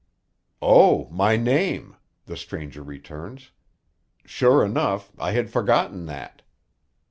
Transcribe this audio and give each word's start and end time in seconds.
"Oh, 0.63 1.07
my 1.11 1.35
name," 1.37 1.95
the 2.25 2.35
stranger 2.35 2.81
returns. 2.81 3.51
"Sure 4.25 4.65
enough; 4.65 5.11
I 5.19 5.33
had 5.33 5.51
forgotten 5.51 6.07
that." 6.07 6.41